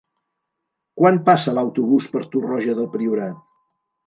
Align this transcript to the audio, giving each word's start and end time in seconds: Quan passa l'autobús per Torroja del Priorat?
Quan 1.01 1.19
passa 1.27 1.53
l'autobús 1.57 2.09
per 2.15 2.23
Torroja 2.33 2.77
del 2.81 2.89
Priorat? 2.97 3.39